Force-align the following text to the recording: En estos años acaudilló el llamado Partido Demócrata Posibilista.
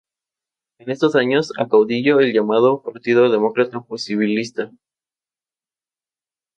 En 0.79 0.89
estos 0.89 1.15
años 1.15 1.53
acaudilló 1.59 2.21
el 2.21 2.33
llamado 2.33 2.81
Partido 2.81 3.29
Demócrata 3.29 3.81
Posibilista. 3.81 4.71